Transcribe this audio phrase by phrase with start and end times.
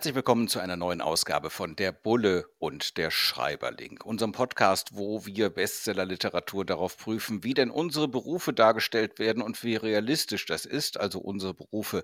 [0.00, 5.26] Herzlich willkommen zu einer neuen Ausgabe von Der Bulle und der Schreiberling, unserem Podcast, wo
[5.26, 10.98] wir Bestsellerliteratur darauf prüfen, wie denn unsere Berufe dargestellt werden und wie realistisch das ist,
[10.98, 12.02] also unsere Berufe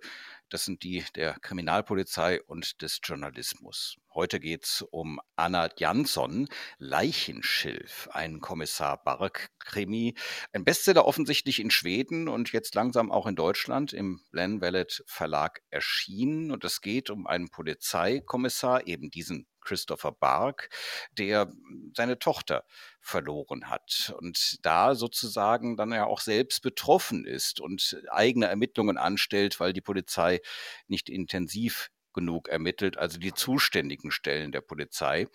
[0.51, 3.97] das sind die der Kriminalpolizei und des Journalismus.
[4.15, 10.15] Heute geht es um Anna Jansson, Leichenschilf, ein Kommissar Bark-Krimi.
[10.53, 15.61] Ein Bestseller offensichtlich in Schweden und jetzt langsam auch in Deutschland im Glen Vellet Verlag
[15.71, 16.51] erschienen.
[16.51, 20.70] Und es geht um einen Polizeikommissar, eben diesen Christopher Bark,
[21.12, 21.52] der
[21.95, 22.65] seine Tochter
[23.01, 29.60] verloren hat und da sozusagen dann ja auch selbst betroffen ist und eigene Ermittlungen anstellt,
[29.60, 30.41] weil die Polizei
[30.88, 35.29] nicht intensiv genug ermittelt, also die zuständigen Stellen der Polizei.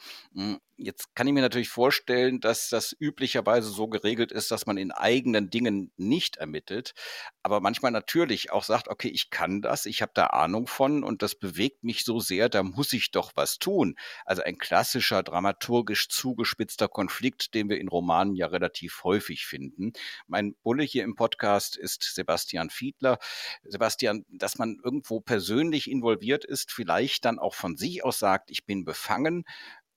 [0.83, 4.91] Jetzt kann ich mir natürlich vorstellen, dass das üblicherweise so geregelt ist, dass man in
[4.91, 6.95] eigenen Dingen nicht ermittelt,
[7.43, 11.21] aber manchmal natürlich auch sagt, okay, ich kann das, ich habe da Ahnung von und
[11.21, 13.95] das bewegt mich so sehr, da muss ich doch was tun.
[14.25, 19.93] Also ein klassischer dramaturgisch zugespitzter Konflikt, den wir in Romanen ja relativ häufig finden.
[20.25, 23.19] Mein Bulle hier im Podcast ist Sebastian Fiedler.
[23.63, 28.65] Sebastian, dass man irgendwo persönlich involviert ist, vielleicht dann auch von sich aus sagt, ich
[28.65, 29.45] bin befangen,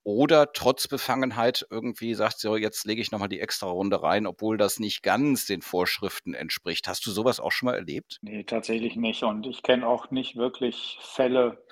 [0.05, 4.58] oder trotz Befangenheit irgendwie sagt, so jetzt lege ich nochmal die extra Runde rein, obwohl
[4.58, 6.86] das nicht ganz den Vorschriften entspricht.
[6.86, 8.19] Hast du sowas auch schon mal erlebt?
[8.20, 9.22] Nee, tatsächlich nicht.
[9.22, 11.64] Und ich kenne auch nicht wirklich Fälle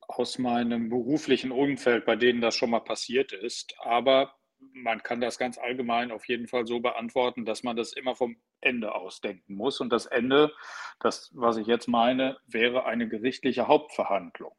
[0.00, 3.74] aus meinem beruflichen Umfeld, bei denen das schon mal passiert ist.
[3.80, 4.34] Aber
[4.74, 8.36] man kann das ganz allgemein auf jeden Fall so beantworten, dass man das immer vom
[8.60, 9.80] Ende aus denken muss.
[9.80, 10.52] Und das Ende,
[11.00, 14.54] das, was ich jetzt meine, wäre eine gerichtliche Hauptverhandlung.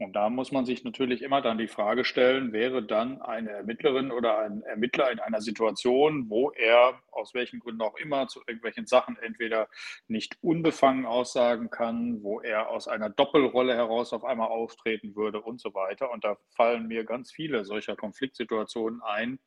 [0.00, 4.10] Und da muss man sich natürlich immer dann die Frage stellen, wäre dann eine Ermittlerin
[4.10, 8.86] oder ein Ermittler in einer Situation, wo er aus welchen Gründen auch immer zu irgendwelchen
[8.86, 9.68] Sachen entweder
[10.08, 15.60] nicht unbefangen aussagen kann, wo er aus einer Doppelrolle heraus auf einmal auftreten würde und
[15.60, 16.10] so weiter.
[16.10, 19.38] Und da fallen mir ganz viele solcher Konfliktsituationen ein,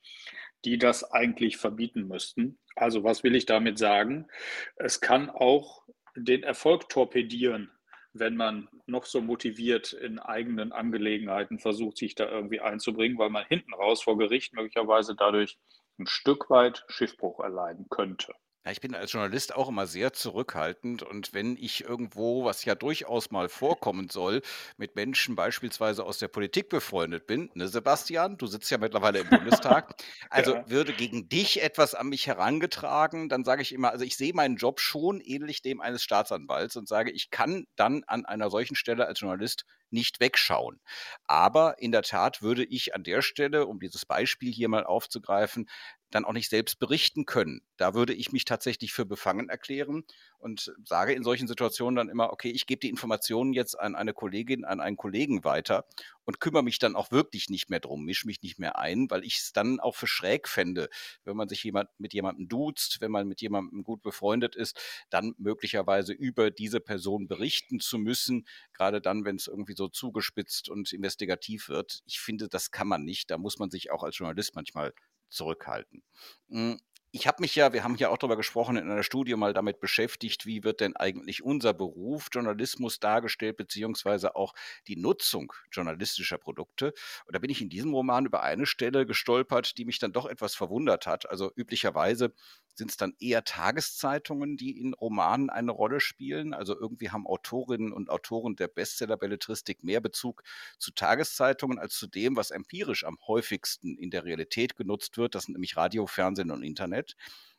[0.65, 2.59] die das eigentlich verbieten müssten.
[2.75, 4.27] Also was will ich damit sagen?
[4.75, 5.81] Es kann auch
[6.15, 7.71] den Erfolg torpedieren,
[8.13, 13.45] wenn man noch so motiviert in eigenen Angelegenheiten versucht, sich da irgendwie einzubringen, weil man
[13.45, 15.57] hinten raus vor Gericht möglicherweise dadurch
[15.99, 18.33] ein Stück weit Schiffbruch erleiden könnte.
[18.65, 22.75] Ja, ich bin als Journalist auch immer sehr zurückhaltend und wenn ich irgendwo, was ja
[22.75, 24.41] durchaus mal vorkommen soll,
[24.77, 29.27] mit Menschen beispielsweise aus der Politik befreundet bin, ne Sebastian, du sitzt ja mittlerweile im
[29.27, 29.95] Bundestag,
[30.29, 30.69] also ja.
[30.69, 34.55] würde gegen dich etwas an mich herangetragen, dann sage ich immer, also ich sehe meinen
[34.55, 39.07] Job schon ähnlich dem eines Staatsanwalts und sage, ich kann dann an einer solchen Stelle
[39.07, 40.81] als Journalist nicht wegschauen.
[41.25, 45.69] Aber in der Tat würde ich an der Stelle, um dieses Beispiel hier mal aufzugreifen,
[46.11, 47.61] dann auch nicht selbst berichten können.
[47.77, 50.03] Da würde ich mich tatsächlich für befangen erklären
[50.37, 54.13] und sage in solchen Situationen dann immer, okay, ich gebe die Informationen jetzt an eine
[54.13, 55.85] Kollegin, an einen Kollegen weiter
[56.25, 59.23] und kümmere mich dann auch wirklich nicht mehr drum, mische mich nicht mehr ein, weil
[59.23, 60.89] ich es dann auch für schräg fände,
[61.25, 64.79] wenn man sich jemand mit jemandem duzt, wenn man mit jemandem gut befreundet ist,
[65.09, 70.69] dann möglicherweise über diese Person berichten zu müssen, gerade dann, wenn es irgendwie so zugespitzt
[70.69, 72.01] und investigativ wird.
[72.05, 73.31] Ich finde, das kann man nicht.
[73.31, 74.93] Da muss man sich auch als Journalist manchmal
[75.29, 76.03] zurückhalten.
[76.49, 76.79] Hm,
[77.15, 79.79] ich habe mich ja, wir haben ja auch darüber gesprochen, in einer Studie mal damit
[79.79, 84.55] beschäftigt, wie wird denn eigentlich unser Beruf Journalismus dargestellt, beziehungsweise auch
[84.87, 86.87] die Nutzung journalistischer Produkte.
[87.27, 90.25] Und da bin ich in diesem Roman über eine Stelle gestolpert, die mich dann doch
[90.25, 91.29] etwas verwundert hat.
[91.29, 92.33] Also üblicherweise
[92.75, 96.53] sind es dann eher Tageszeitungen, die in Romanen eine Rolle spielen?
[96.53, 100.43] Also irgendwie haben Autorinnen und Autoren der Bestseller-Belletristik mehr Bezug
[100.77, 105.35] zu Tageszeitungen als zu dem, was empirisch am häufigsten in der Realität genutzt wird.
[105.35, 107.15] Das sind nämlich Radio, Fernsehen und Internet.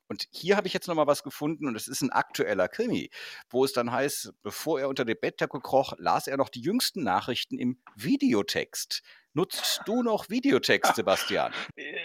[0.06, 3.10] Und hier habe ich jetzt noch mal was gefunden und es ist ein aktueller Krimi,
[3.48, 7.02] wo es dann heißt, bevor er unter die Bettdecke kroch, las er noch die jüngsten
[7.02, 9.02] Nachrichten im Videotext.
[9.32, 11.52] Nutzt du noch Videotext, Sebastian?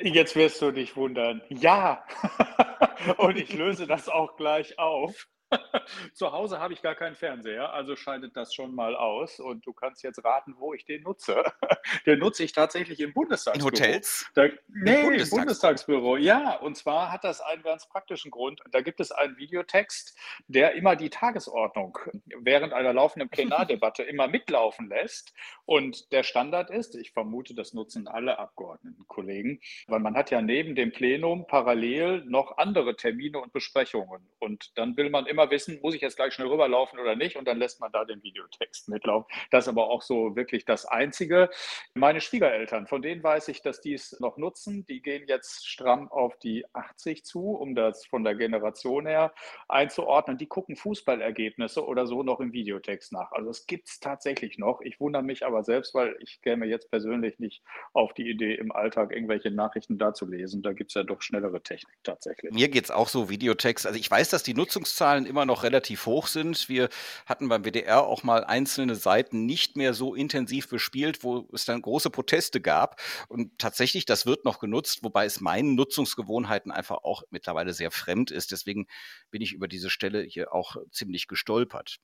[0.02, 1.42] Jetzt wirst du dich wundern.
[1.50, 2.04] Ja.
[3.18, 5.28] und ich löse das auch gleich auf.
[6.14, 9.40] Zu Hause habe ich gar keinen Fernseher, also scheidet das schon mal aus.
[9.40, 11.44] Und du kannst jetzt raten, wo ich den nutze.
[12.06, 13.70] Den nutze ich tatsächlich im Bundestagsbüro.
[13.70, 14.30] In Hotels?
[14.36, 16.18] Da, nee, Bundestags im Bundestagsbüro.
[16.18, 18.62] Ja, und zwar hat das einen ganz praktischen Grund.
[18.72, 20.18] Da gibt es einen Videotext,
[20.48, 21.98] der immer die Tagesordnung
[22.42, 25.34] während einer laufenden Plenardebatte immer mitlaufen lässt.
[25.66, 30.76] Und der Standard ist, ich vermute, das nutzen alle Abgeordnetenkollegen, weil man hat ja neben
[30.76, 34.28] dem Plenum parallel noch andere Termine und Besprechungen.
[34.40, 37.36] Und dann will man immer wissen, muss ich jetzt gleich schnell rüberlaufen oder nicht?
[37.36, 39.32] Und dann lässt man da den Videotext mitlaufen.
[39.52, 41.50] Das ist aber auch so wirklich das Einzige.
[41.94, 44.86] Meine Schwiegereltern, von denen weiß ich, dass die es noch nutzen.
[44.88, 49.34] Die gehen jetzt stramm auf die 80 zu, um das von der Generation her
[49.68, 50.38] einzuordnen.
[50.38, 53.32] Die gucken Fußballergebnisse oder so noch im Videotext nach.
[53.32, 54.82] Also es gibt es tatsächlich noch.
[54.82, 57.64] Ich wundere mich aber selbst, weil ich käme jetzt persönlich nicht
[57.94, 60.62] auf die Idee, im Alltag irgendwelche Nachrichten da zu lesen.
[60.62, 62.52] Da gibt es ja doch schnellere Technik tatsächlich.
[62.54, 63.86] Mir geht es auch so, Videotext.
[63.86, 66.68] Also ich weiß, dass die Nutzungszahlen immer noch relativ hoch sind.
[66.68, 66.90] Wir
[67.26, 71.82] hatten beim WDR auch mal einzelne Seiten nicht mehr so intensiv bespielt, wo es dann
[71.82, 73.02] große Proteste gab.
[73.30, 78.32] Und tatsächlich, das wird noch genutzt, wobei es meinen Nutzungsgewohnheiten einfach auch mittlerweile sehr fremd
[78.32, 78.52] ist.
[78.52, 78.88] Deswegen
[79.32, 82.00] bin ich über diese Stelle hier auch ziemlich gestolpert.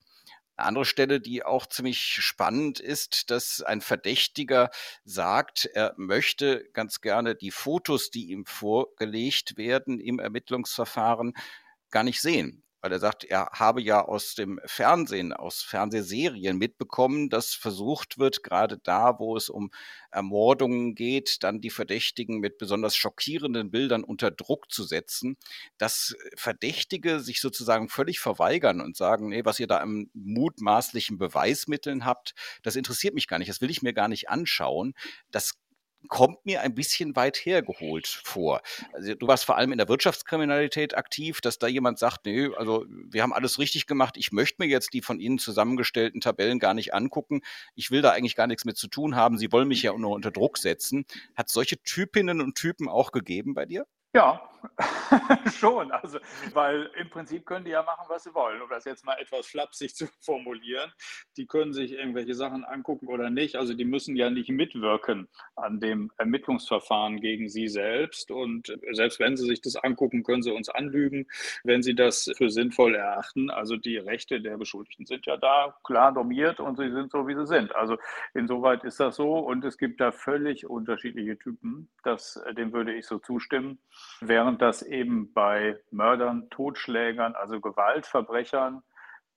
[0.56, 4.70] Eine andere Stelle, die auch ziemlich spannend ist, dass ein Verdächtiger
[5.04, 11.34] sagt, er möchte ganz gerne die Fotos, die ihm vorgelegt werden im Ermittlungsverfahren,
[11.90, 17.30] gar nicht sehen weil er sagt, er habe ja aus dem Fernsehen, aus Fernsehserien mitbekommen,
[17.30, 19.72] dass versucht wird, gerade da, wo es um
[20.12, 25.36] Ermordungen geht, dann die Verdächtigen mit besonders schockierenden Bildern unter Druck zu setzen,
[25.78, 32.04] dass Verdächtige sich sozusagen völlig verweigern und sagen, nee, was ihr da im mutmaßlichen Beweismitteln
[32.04, 34.94] habt, das interessiert mich gar nicht, das will ich mir gar nicht anschauen.
[35.32, 35.54] Das
[36.08, 38.60] kommt mir ein bisschen weit hergeholt vor.
[38.92, 42.84] Also du warst vor allem in der Wirtschaftskriminalität aktiv, dass da jemand sagt, nee, also
[42.88, 46.74] wir haben alles richtig gemacht, ich möchte mir jetzt die von Ihnen zusammengestellten Tabellen gar
[46.74, 47.42] nicht angucken,
[47.74, 50.12] ich will da eigentlich gar nichts mit zu tun haben, Sie wollen mich ja nur
[50.12, 51.06] unter Druck setzen.
[51.36, 53.86] Hat solche Typinnen und Typen auch gegeben bei dir?
[54.14, 54.40] Ja,
[55.52, 55.90] schon.
[55.92, 56.18] Also,
[56.52, 59.46] weil im Prinzip können die ja machen, was sie wollen, um das jetzt mal etwas
[59.46, 60.92] flapsig zu formulieren.
[61.36, 63.56] Die können sich irgendwelche Sachen angucken oder nicht.
[63.56, 68.30] Also die müssen ja nicht mitwirken an dem Ermittlungsverfahren gegen sie selbst.
[68.30, 71.26] Und selbst wenn sie sich das angucken, können sie uns anlügen,
[71.64, 73.50] wenn sie das für sinnvoll erachten.
[73.50, 77.34] Also die Rechte der Beschuldigten sind ja da klar normiert und sie sind so, wie
[77.34, 77.74] sie sind.
[77.74, 77.96] Also
[78.34, 79.38] insoweit ist das so.
[79.38, 81.88] Und es gibt da völlig unterschiedliche Typen.
[82.02, 83.78] Das, dem würde ich so zustimmen
[84.20, 88.82] während das eben bei Mördern, Totschlägern, also Gewaltverbrechern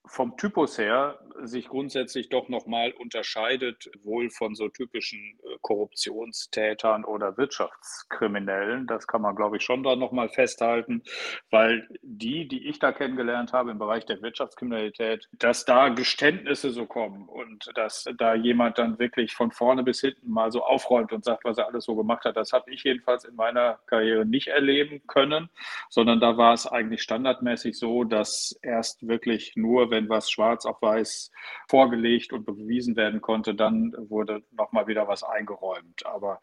[0.06, 7.38] vom Typus her sich grundsätzlich doch nochmal unterscheidet, wohl von so typischen äh, Korruptionstätern oder
[7.38, 8.88] Wirtschaftskriminellen.
[8.88, 11.04] Das kann man, glaube ich, schon da nochmal festhalten,
[11.50, 16.86] weil die, die ich da kennengelernt habe im Bereich der Wirtschaftskriminalität, dass da Geständnisse so
[16.86, 21.24] kommen und dass da jemand dann wirklich von vorne bis hinten mal so aufräumt und
[21.24, 24.48] sagt, was er alles so gemacht hat, das habe ich jedenfalls in meiner Karriere nicht
[24.48, 25.50] erleben können,
[25.90, 30.82] sondern da war es eigentlich standardmäßig so, dass erst wirklich nur, wenn was schwarz auf
[30.82, 31.32] weiß
[31.68, 36.06] vorgelegt und bewiesen werden konnte, dann wurde nochmal wieder was eingeräumt.
[36.06, 36.40] Aber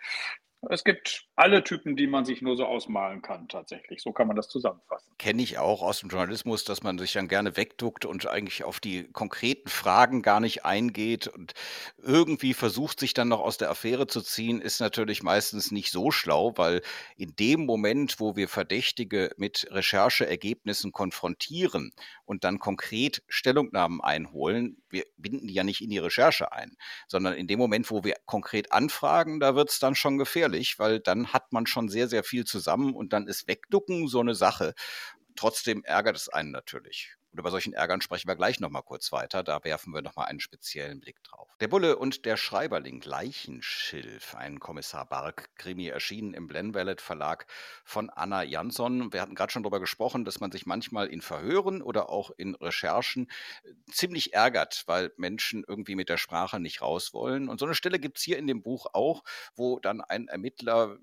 [0.70, 4.02] es gibt alle Typen, die man sich nur so ausmalen kann, tatsächlich.
[4.02, 5.12] So kann man das zusammenfassen.
[5.18, 8.80] Kenne ich auch aus dem Journalismus, dass man sich dann gerne wegduckt und eigentlich auf
[8.80, 11.52] die konkreten Fragen gar nicht eingeht und
[11.98, 16.10] irgendwie versucht, sich dann noch aus der Affäre zu ziehen, ist natürlich meistens nicht so
[16.10, 16.82] schlau, weil
[17.16, 21.92] in dem Moment, wo wir Verdächtige mit Rechercheergebnissen konfrontieren
[22.24, 26.76] und dann konkret Stellungnahmen einholen, wir binden die ja nicht in die Recherche ein,
[27.08, 31.00] sondern in dem Moment, wo wir konkret anfragen, da wird es dann schon gefährlich, weil
[31.00, 34.74] dann hat man schon sehr, sehr viel zusammen und dann ist Wegducken so eine Sache.
[35.36, 37.16] Trotzdem ärgert es einen natürlich.
[37.36, 39.42] Und über solchen Ärgern sprechen wir gleich nochmal kurz weiter.
[39.42, 41.46] Da werfen wir nochmal einen speziellen Blick drauf.
[41.60, 47.46] Der Bulle und der Schreiberling Leichenschilf, ein Kommissar Bark-Krimi, erschienen im Blenwellet Verlag
[47.84, 49.12] von Anna Jansson.
[49.12, 52.54] Wir hatten gerade schon darüber gesprochen, dass man sich manchmal in Verhören oder auch in
[52.54, 53.28] Recherchen
[53.64, 57.50] äh, ziemlich ärgert, weil Menschen irgendwie mit der Sprache nicht raus wollen.
[57.50, 59.24] Und so eine Stelle gibt es hier in dem Buch auch,
[59.56, 60.96] wo dann ein Ermittler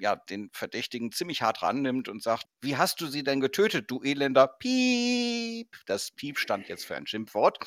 [0.00, 4.02] ja, den Verdächtigen ziemlich hart rannimmt und sagt, wie hast du sie denn getötet, du
[4.02, 5.76] elender Piep?
[5.86, 7.58] Das Piep stand jetzt für ein Schimpfwort.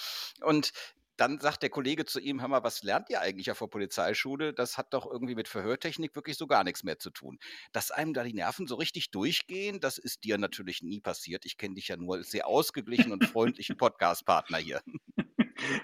[0.42, 0.72] Und
[1.20, 4.54] dann sagt der Kollege zu ihm, hör mal, was lernt ihr eigentlich auf der Polizeischule?
[4.54, 7.40] Das hat doch irgendwie mit Verhörtechnik wirklich so gar nichts mehr zu tun.
[7.74, 11.46] Dass einem da die Nerven so richtig durchgehen, das ist dir natürlich nie passiert.
[11.46, 14.82] Ich kenne dich ja nur als sehr ausgeglichen und freundlichen Podcast-Partner hier.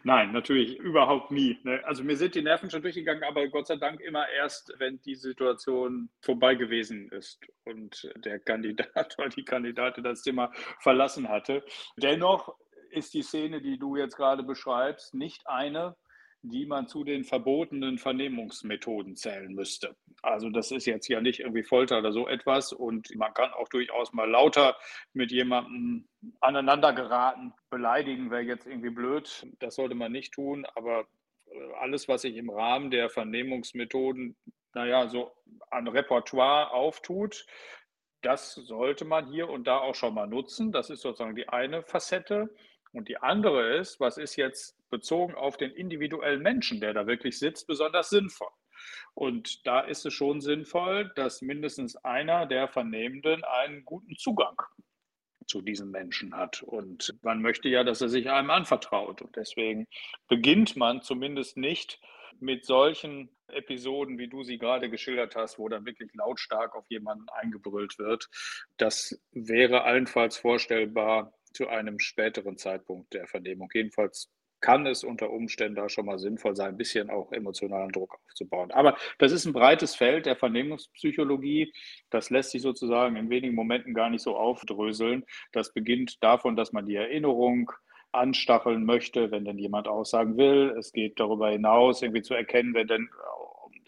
[0.04, 1.58] Nein, natürlich überhaupt nie.
[1.64, 1.82] Ne?
[1.86, 5.16] Also mir sind die Nerven schon durchgegangen, aber Gott sei Dank immer erst, wenn die
[5.16, 7.40] Situation vorbei gewesen ist.
[7.64, 11.64] und der Kandidat oder die Kandidatin das Zimmer verlassen hatte.
[11.98, 12.56] Dennoch
[12.92, 15.96] ist die Szene, die du jetzt gerade beschreibst, nicht eine,
[16.42, 19.96] die man zu den verbotenen Vernehmungsmethoden zählen müsste.
[20.26, 23.70] Also das ist jetzt ja nicht irgendwie Folter oder so etwas und man kann auch
[23.70, 24.76] durchaus mal lauter
[25.14, 26.08] mit jemandem
[26.42, 27.54] aneinander geraten.
[27.70, 31.06] Beleidigen wäre jetzt irgendwie blöd, das sollte man nicht tun, aber
[31.52, 34.36] äh, alles, was sich im Rahmen der Vernehmungsmethoden,
[34.74, 35.32] naja, so
[35.70, 37.46] an Repertoire auftut,
[38.24, 40.72] das sollte man hier und da auch schon mal nutzen.
[40.72, 42.50] Das ist sozusagen die eine Facette.
[42.94, 47.38] Und die andere ist, was ist jetzt bezogen auf den individuellen Menschen, der da wirklich
[47.38, 48.50] sitzt, besonders sinnvoll?
[49.14, 54.62] Und da ist es schon sinnvoll, dass mindestens einer der Vernehmenden einen guten Zugang
[55.48, 56.64] zu diesem Menschen hat.
[56.64, 59.22] Und man möchte ja, dass er sich einem anvertraut.
[59.22, 59.88] Und deswegen
[60.28, 62.00] beginnt man zumindest nicht
[62.40, 67.30] mit solchen Episoden, wie du sie gerade geschildert hast, wo dann wirklich lautstark auf jemanden
[67.30, 68.28] eingebrüllt wird.
[68.78, 73.70] Das wäre allenfalls vorstellbar zu einem späteren Zeitpunkt der Vernehmung.
[73.74, 74.30] Jedenfalls
[74.66, 78.72] kann es unter Umständen da schon mal sinnvoll sein, ein bisschen auch emotionalen Druck aufzubauen.
[78.72, 81.72] Aber das ist ein breites Feld der Vernehmungspsychologie.
[82.10, 85.24] Das lässt sich sozusagen in wenigen Momenten gar nicht so aufdröseln.
[85.52, 87.72] Das beginnt davon, dass man die Erinnerung
[88.12, 90.76] anstacheln möchte, wenn denn jemand Aussagen will.
[90.80, 93.08] Es geht darüber hinaus, irgendwie zu erkennen, wenn denn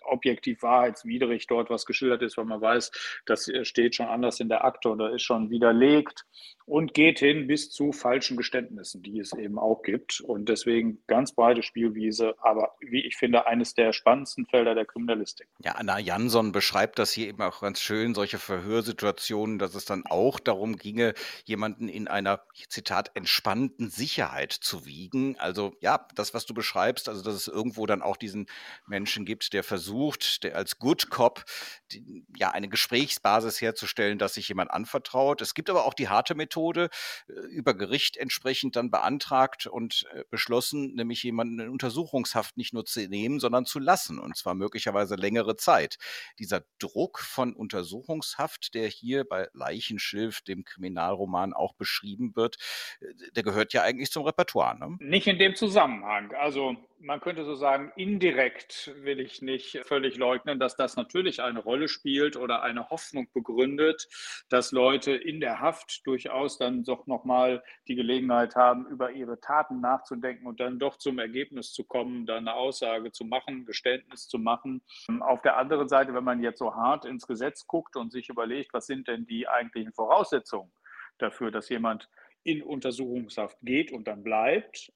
[0.07, 2.91] objektiv wahrheitswidrig dort was geschildert ist, weil man weiß,
[3.25, 6.25] das steht schon anders in der Akte oder ist schon widerlegt
[6.67, 10.19] und geht hin bis zu falschen Geständnissen, die es eben auch gibt.
[10.19, 15.47] Und deswegen ganz breite Spielwiese, aber wie ich finde, eines der spannendsten Felder der Kriminalistik.
[15.63, 20.05] Ja, Anna Jansson beschreibt das hier eben auch ganz schön, solche Verhörsituationen, dass es dann
[20.07, 21.13] auch darum ginge,
[21.45, 25.37] jemanden in einer, Zitat, entspannten Sicherheit zu wiegen.
[25.39, 28.47] Also ja, das, was du beschreibst, also dass es irgendwo dann auch diesen
[28.87, 29.96] Menschen gibt, der versucht,
[30.43, 31.45] der als Good Cop
[31.91, 35.41] die, ja eine Gesprächsbasis herzustellen, dass sich jemand anvertraut.
[35.41, 36.89] Es gibt aber auch die harte Methode, Methode
[37.27, 42.85] äh, über Gericht entsprechend dann beantragt und äh, beschlossen, nämlich jemanden in Untersuchungshaft nicht nur
[42.85, 45.97] zu nehmen, sondern zu lassen, und zwar möglicherweise längere Zeit.
[46.39, 52.57] Dieser Druck von Untersuchungshaft, der hier bei Leichenschilf, dem Kriminalroman, auch beschrieben wird,
[53.01, 54.77] äh, der gehört ja eigentlich zum Repertoire.
[54.77, 54.97] Ne?
[54.99, 56.33] Nicht in dem Zusammenhang.
[56.33, 61.59] Also man könnte so sagen, indirekt will ich nicht völlig leugnen, dass das natürlich eine
[61.59, 64.07] Rolle spielt oder eine Hoffnung begründet,
[64.49, 69.79] dass Leute in der Haft durchaus dann doch nochmal die Gelegenheit haben, über ihre Taten
[69.79, 74.39] nachzudenken und dann doch zum Ergebnis zu kommen, dann eine Aussage zu machen, Geständnis zu
[74.39, 74.81] machen.
[75.19, 78.73] Auf der anderen Seite, wenn man jetzt so hart ins Gesetz guckt und sich überlegt,
[78.73, 80.71] was sind denn die eigentlichen Voraussetzungen
[81.19, 82.09] dafür, dass jemand
[82.43, 84.91] in Untersuchungshaft geht und dann bleibt,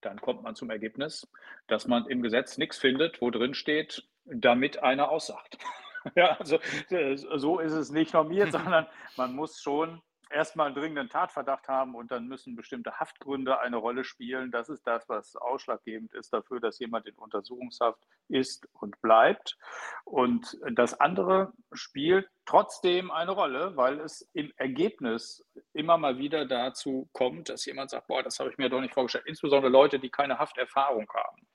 [0.00, 1.26] dann kommt man zum Ergebnis,
[1.66, 5.58] dass man im Gesetz nichts findet, wo drin steht, damit einer aussagt.
[6.14, 6.58] ja, also
[6.90, 8.86] äh, so ist es nicht normiert, sondern
[9.16, 10.00] man muss schon
[10.30, 14.50] erstmal einen dringenden Tatverdacht haben und dann müssen bestimmte Haftgründe eine Rolle spielen.
[14.50, 19.56] Das ist das, was ausschlaggebend ist dafür, dass jemand in Untersuchungshaft ist und bleibt.
[20.04, 27.08] Und das andere spielt trotzdem eine Rolle, weil es im Ergebnis immer mal wieder dazu
[27.12, 29.26] kommt, dass jemand sagt, boah, das habe ich mir doch nicht vorgestellt.
[29.26, 31.47] Insbesondere Leute, die keine Hafterfahrung haben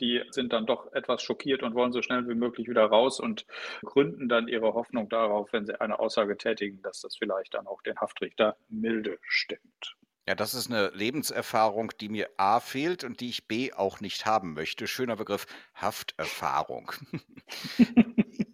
[0.00, 3.46] die sind dann doch etwas schockiert und wollen so schnell wie möglich wieder raus und
[3.82, 7.82] gründen dann ihre Hoffnung darauf, wenn sie eine Aussage tätigen, dass das vielleicht dann auch
[7.82, 9.96] den Haftrichter milde stimmt.
[10.28, 14.26] Ja, das ist eine Lebenserfahrung, die mir A fehlt und die ich B auch nicht
[14.26, 14.86] haben möchte.
[14.86, 16.92] Schöner Begriff Hafterfahrung.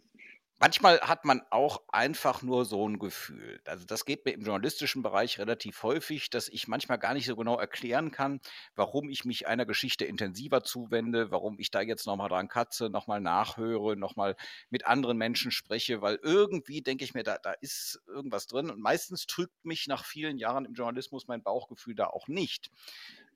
[0.58, 3.60] Manchmal hat man auch einfach nur so ein Gefühl.
[3.66, 7.36] Also das geht mir im journalistischen Bereich relativ häufig, dass ich manchmal gar nicht so
[7.36, 8.40] genau erklären kann,
[8.74, 13.20] warum ich mich einer Geschichte intensiver zuwende, warum ich da jetzt nochmal dran katze, nochmal
[13.20, 14.34] nachhöre, nochmal
[14.70, 18.70] mit anderen Menschen spreche, weil irgendwie denke ich mir, da, da ist irgendwas drin.
[18.70, 22.70] Und meistens trügt mich nach vielen Jahren im Journalismus mein Bauchgefühl da auch nicht.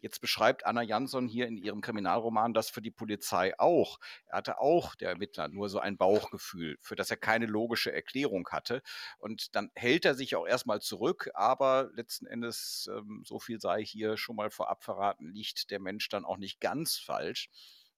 [0.00, 3.99] Jetzt beschreibt Anna Jansson hier in ihrem Kriminalroman das für die Polizei auch.
[4.26, 8.49] Er hatte auch, der Ermittler, nur so ein Bauchgefühl, für das er keine logische Erklärung
[8.50, 8.83] hatte.
[9.19, 13.85] Und dann hält er sich auch erstmal zurück, aber letzten Endes, ähm, so viel sei
[13.85, 17.50] hier schon mal vorab verraten, liegt der Mensch dann auch nicht ganz falsch.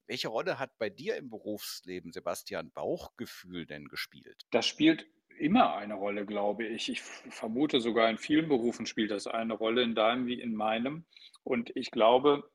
[0.07, 4.45] Welche Rolle hat bei dir im Berufsleben, Sebastian, Bauchgefühl denn gespielt?
[4.51, 5.07] Das spielt
[5.39, 6.89] immer eine Rolle, glaube ich.
[6.89, 11.05] Ich vermute sogar in vielen Berufen spielt das eine Rolle, in deinem wie in meinem.
[11.45, 12.49] Und ich glaube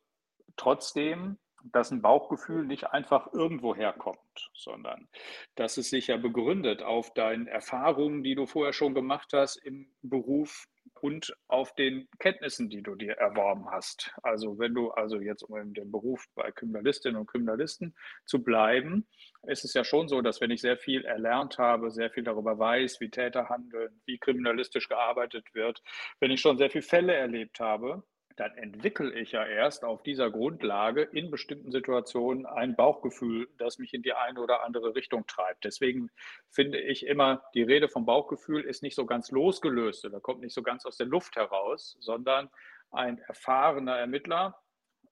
[0.56, 5.10] trotzdem, dass ein Bauchgefühl nicht einfach irgendwo herkommt, sondern
[5.56, 9.92] dass es sich ja begründet auf deinen Erfahrungen, die du vorher schon gemacht hast im
[10.02, 10.68] Beruf,
[11.02, 14.12] und auf den Kenntnissen, die du dir erworben hast.
[14.24, 19.08] Also wenn du also jetzt um in dem Beruf bei Kriminalistinnen und Kriminalisten zu bleiben,
[19.44, 22.58] ist es ja schon so, dass wenn ich sehr viel erlernt habe, sehr viel darüber
[22.58, 25.82] weiß, wie Täter handeln, wie kriminalistisch gearbeitet wird,
[26.20, 28.04] wenn ich schon sehr viele Fälle erlebt habe,
[28.38, 33.94] dann entwickle ich ja erst auf dieser Grundlage in bestimmten Situationen ein Bauchgefühl, das mich
[33.96, 35.66] in die eine oder andere Richtung treibt.
[35.66, 36.10] Deswegen
[36.50, 40.54] finde ich immer, die Rede vom Bauchgefühl ist nicht so ganz losgelöst oder kommt nicht
[40.54, 42.50] so ganz aus der Luft heraus, sondern
[42.92, 44.58] ein erfahrener Ermittler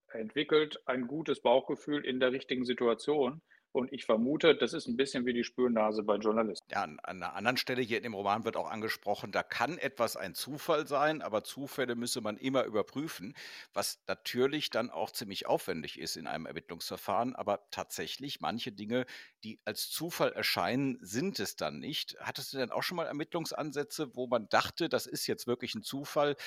[0.09, 3.41] entwickelt ein gutes Bauchgefühl in der richtigen Situation
[3.75, 6.65] und ich vermute, das ist ein bisschen wie die Spürnase bei Journalisten.
[6.71, 9.77] Ja, an, an einer anderen Stelle hier in dem Roman wird auch angesprochen, da kann
[9.77, 13.35] etwas ein Zufall sein, aber Zufälle müsse man immer überprüfen,
[13.73, 17.35] was natürlich dann auch ziemlich aufwendig ist in einem Ermittlungsverfahren.
[17.35, 19.05] Aber tatsächlich, manche Dinge,
[19.43, 22.15] die als Zufall erscheinen, sind es dann nicht.
[22.21, 25.83] Hattest du denn auch schon mal Ermittlungsansätze, wo man dachte, das ist jetzt wirklich ein
[25.83, 26.37] Zufall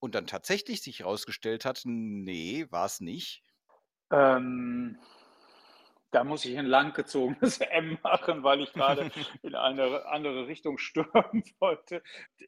[0.00, 3.42] und dann tatsächlich sich herausgestellt hat, nee, war es nicht?
[4.10, 4.98] Ähm,
[6.14, 9.10] da muss ich ein langgezogenes M machen, weil ich gerade
[9.42, 12.02] in eine andere Richtung stürmen wollte.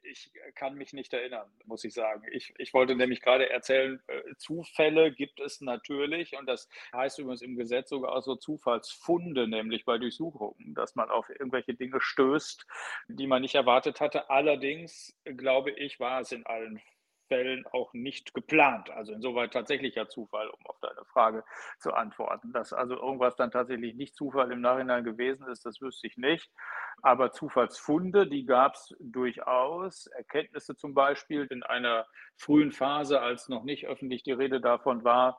[0.05, 2.23] Ich kann mich nicht erinnern, muss ich sagen.
[2.31, 7.43] Ich, ich wollte nämlich gerade erzählen, äh, Zufälle gibt es natürlich und das heißt übrigens
[7.43, 12.67] im Gesetz sogar auch so Zufallsfunde, nämlich bei Durchsuchungen, dass man auf irgendwelche Dinge stößt,
[13.09, 14.31] die man nicht erwartet hatte.
[14.31, 16.81] Allerdings, glaube ich, war es in allen
[17.29, 18.91] Fällen auch nicht geplant.
[18.91, 21.45] Also insoweit tatsächlicher Zufall, um auf deine Frage
[21.79, 22.53] zu antworten.
[22.53, 26.51] Dass also irgendwas dann tatsächlich nicht Zufall im Nachhinein gewesen ist, das wüsste ich nicht.
[27.03, 30.07] Aber Zufallsfunde, die gab es durchaus.
[30.09, 32.07] Erkenntnisse zum Beispiel in einer
[32.37, 35.39] frühen Phase, als noch nicht öffentlich die Rede davon war,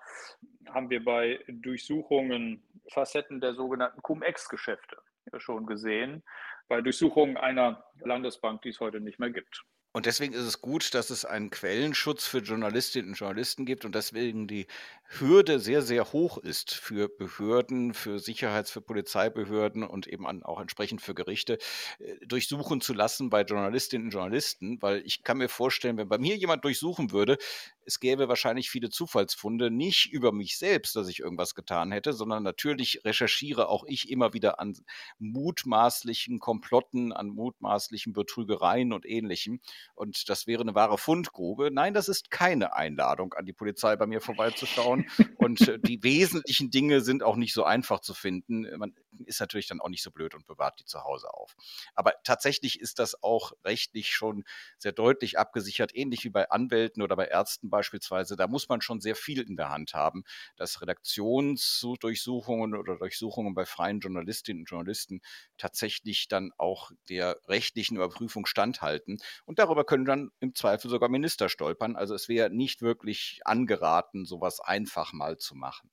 [0.69, 4.97] haben wir bei Durchsuchungen Facetten der sogenannten Cum-Ex-Geschäfte
[5.39, 6.23] schon gesehen,
[6.67, 9.63] bei Durchsuchungen einer Landesbank, die es heute nicht mehr gibt.
[9.97, 13.95] Und deswegen ist es gut, dass es einen Quellenschutz für Journalistinnen und Journalisten gibt und
[13.95, 14.67] deswegen die
[15.07, 21.01] Hürde sehr, sehr hoch ist für Behörden, für Sicherheits-, für Polizeibehörden und eben auch entsprechend
[21.01, 21.57] für Gerichte,
[21.97, 24.79] äh, durchsuchen zu lassen bei Journalistinnen und Journalisten.
[24.83, 27.39] Weil ich kann mir vorstellen, wenn bei mir jemand durchsuchen würde,
[27.87, 32.43] es gäbe wahrscheinlich viele Zufallsfunde, nicht über mich selbst, dass ich irgendwas getan hätte, sondern
[32.43, 34.73] natürlich recherchiere auch ich immer wieder an
[35.19, 39.61] mutmaßlichen Komplotten, an mutmaßlichen Betrügereien und ähnlichem.
[39.95, 41.69] Und das wäre eine wahre Fundgrube.
[41.71, 45.09] Nein, das ist keine Einladung an die Polizei, bei mir vorbeizuschauen.
[45.37, 48.67] und äh, die wesentlichen Dinge sind auch nicht so einfach zu finden.
[48.77, 51.55] Man ist natürlich dann auch nicht so blöd und bewahrt die zu Hause auf.
[51.95, 54.43] Aber tatsächlich ist das auch rechtlich schon
[54.77, 58.35] sehr deutlich abgesichert, ähnlich wie bei Anwälten oder bei Ärzten beispielsweise.
[58.35, 60.23] Da muss man schon sehr viel in der Hand haben,
[60.55, 65.21] dass Redaktionsdurchsuchungen oder Durchsuchungen bei freien Journalistinnen und Journalisten
[65.57, 69.19] tatsächlich dann auch der rechtlichen Überprüfung standhalten.
[69.45, 71.95] Und darüber können dann im Zweifel sogar Minister stolpern.
[71.95, 75.91] Also es wäre nicht wirklich angeraten, sowas einfach mal zu machen.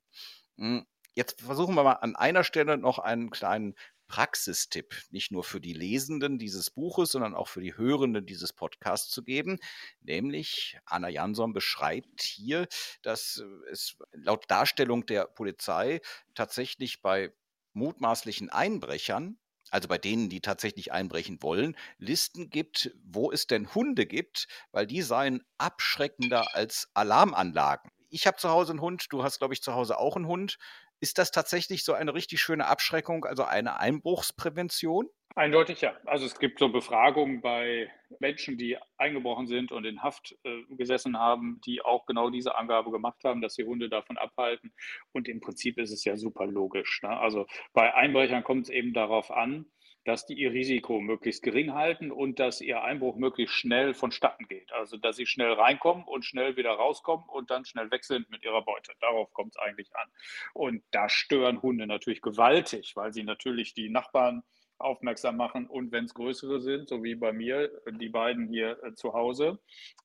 [0.57, 0.87] Hm.
[1.17, 5.73] Jetzt versuchen wir mal an einer Stelle noch einen kleinen Praxistipp, nicht nur für die
[5.73, 9.59] Lesenden dieses Buches, sondern auch für die Hörenden dieses Podcasts zu geben.
[10.01, 12.67] Nämlich, Anna Jansson beschreibt hier,
[13.03, 16.01] dass es laut Darstellung der Polizei
[16.35, 17.33] tatsächlich bei
[17.73, 19.39] mutmaßlichen Einbrechern
[19.71, 24.87] also bei denen, die tatsächlich einbrechen wollen, Listen gibt, wo es denn Hunde gibt, weil
[24.87, 27.91] die seien abschreckender als Alarmanlagen.
[28.09, 30.59] Ich habe zu Hause einen Hund, du hast, glaube ich, zu Hause auch einen Hund.
[31.05, 35.11] Ist das tatsächlich so eine richtig schöne Abschreckung, also eine Einbruchsprävention?
[35.35, 35.95] Eindeutig ja.
[36.07, 37.91] Also es gibt so Befragungen bei
[38.21, 42.91] Menschen, die eingebrochen sind und in Haft äh, gesessen haben, die auch genau diese Angabe
[42.91, 44.73] gemacht haben, dass sie Hunde davon abhalten.
[45.13, 47.03] Und im Prinzip ist es ja super logisch.
[47.03, 47.11] Ne?
[47.11, 49.67] Also bei Einbrechern kommt es eben darauf an,
[50.05, 54.73] dass die ihr Risiko möglichst gering halten und dass ihr Einbruch möglichst schnell vonstatten geht.
[54.73, 58.43] Also dass sie schnell reinkommen und schnell wieder rauskommen und dann schnell weg sind mit
[58.45, 58.93] ihrer Beute.
[59.01, 60.09] Darauf kommt es eigentlich an.
[60.53, 64.43] Und da stören Hunde natürlich gewaltig, weil sie natürlich die Nachbarn
[64.79, 65.67] aufmerksam machen.
[65.67, 69.59] Und wenn es größere sind, so wie bei mir, die beiden hier äh, zu Hause,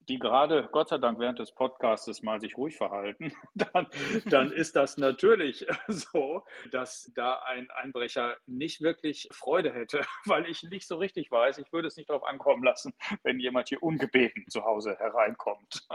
[0.07, 3.87] die gerade Gott sei Dank während des Podcasts mal sich ruhig verhalten, dann,
[4.25, 10.63] dann ist das natürlich so, dass da ein Einbrecher nicht wirklich Freude hätte, weil ich
[10.63, 14.45] nicht so richtig weiß, ich würde es nicht darauf ankommen lassen, wenn jemand hier ungebeten
[14.49, 15.87] zu Hause hereinkommt.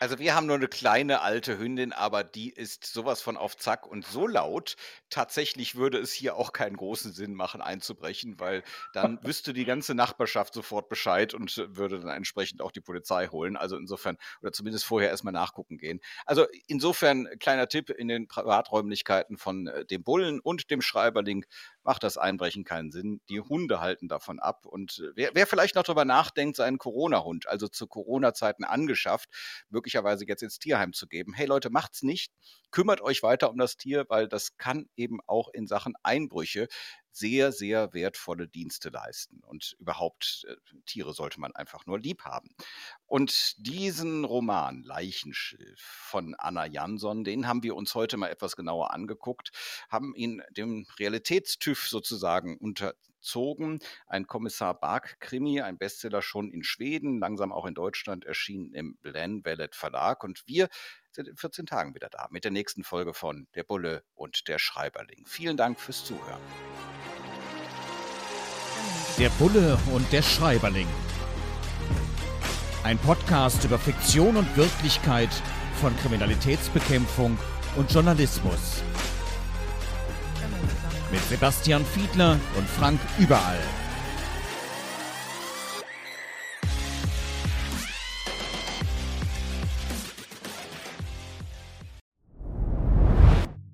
[0.00, 3.86] Also wir haben nur eine kleine alte Hündin, aber die ist sowas von auf Zack
[3.86, 4.76] und so laut.
[5.10, 9.94] Tatsächlich würde es hier auch keinen großen Sinn machen, einzubrechen, weil dann wüsste die ganze
[9.94, 13.56] Nachbarschaft sofort Bescheid und würde dann entsprechend auch die Polizei holen.
[13.56, 16.00] Also insofern, oder zumindest vorher erstmal nachgucken gehen.
[16.24, 21.44] Also insofern, kleiner Tipp in den Privaträumlichkeiten von äh, dem Bullen und dem Schreiberling
[21.82, 23.20] macht das Einbrechen keinen Sinn.
[23.28, 24.66] Die Hunde halten davon ab.
[24.66, 29.28] Und äh, wer, wer vielleicht noch darüber nachdenkt, seinen Corona-Hund, also zu Corona-Zeiten angeschafft,
[29.68, 32.32] möglicherweise jetzt ins Tierheim zu geben, hey Leute, macht's nicht.
[32.70, 36.68] Kümmert euch weiter um das Tier, weil das kann eben auch in Sachen Einbrüche
[37.14, 39.40] sehr, sehr wertvolle Dienste leisten.
[39.44, 42.50] Und überhaupt, äh, Tiere sollte man einfach nur lieb haben.
[43.14, 48.92] Und diesen Roman Leichenschilf von Anna Jansson, den haben wir uns heute mal etwas genauer
[48.92, 49.52] angeguckt,
[49.88, 53.78] haben ihn dem Realitätstüv sozusagen unterzogen.
[54.08, 59.76] Ein Kommissar Bark-Krimi, ein Bestseller schon in Schweden, langsam auch in Deutschland erschienen im Blenwellet
[59.76, 60.24] Verlag.
[60.24, 60.68] Und wir
[61.12, 64.58] sind in 14 Tagen wieder da mit der nächsten Folge von Der Bulle und der
[64.58, 65.24] Schreiberling.
[65.28, 66.42] Vielen Dank fürs Zuhören.
[69.18, 70.88] Der Bulle und der Schreiberling.
[72.84, 75.30] Ein Podcast über Fiktion und Wirklichkeit
[75.80, 77.38] von Kriminalitätsbekämpfung
[77.76, 78.82] und Journalismus.
[81.10, 83.56] Mit Sebastian Fiedler und Frank Überall.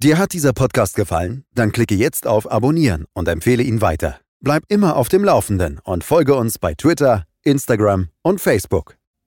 [0.01, 1.43] Dir hat dieser Podcast gefallen?
[1.57, 4.21] Dann klicke jetzt auf Abonnieren und empfehle ihn weiter.
[4.39, 9.00] Bleib immer auf dem Laufenden und folge uns bei Twitter, Instagram und Facebook.